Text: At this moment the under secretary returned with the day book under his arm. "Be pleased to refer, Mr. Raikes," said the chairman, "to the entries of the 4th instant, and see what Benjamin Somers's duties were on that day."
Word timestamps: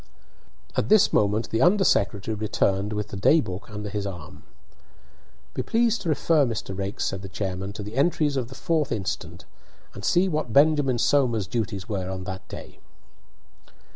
At 0.75 0.89
this 0.89 1.13
moment 1.13 1.51
the 1.51 1.61
under 1.61 1.83
secretary 1.83 2.33
returned 2.33 2.91
with 2.91 3.09
the 3.09 3.15
day 3.15 3.39
book 3.39 3.69
under 3.69 3.87
his 3.87 4.07
arm. 4.07 4.41
"Be 5.53 5.61
pleased 5.61 6.01
to 6.01 6.09
refer, 6.09 6.43
Mr. 6.43 6.75
Raikes," 6.75 7.05
said 7.05 7.21
the 7.21 7.29
chairman, 7.29 7.71
"to 7.73 7.83
the 7.83 7.93
entries 7.93 8.35
of 8.35 8.47
the 8.47 8.55
4th 8.55 8.91
instant, 8.91 9.45
and 9.93 10.03
see 10.03 10.27
what 10.27 10.51
Benjamin 10.51 10.97
Somers's 10.97 11.45
duties 11.45 11.87
were 11.87 12.09
on 12.09 12.23
that 12.23 12.47
day." 12.47 12.79